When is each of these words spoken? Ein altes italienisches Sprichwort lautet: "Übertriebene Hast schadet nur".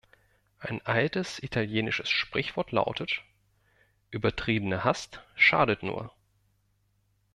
Ein 0.57 0.83
altes 0.83 1.37
italienisches 1.43 2.09
Sprichwort 2.09 2.71
lautet: 2.71 3.21
"Übertriebene 4.09 4.83
Hast 4.83 5.21
schadet 5.35 5.83
nur". 5.83 6.11